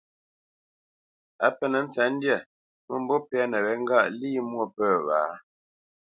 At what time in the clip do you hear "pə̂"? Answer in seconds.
4.75-4.89